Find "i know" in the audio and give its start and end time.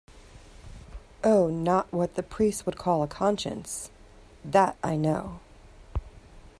4.83-5.39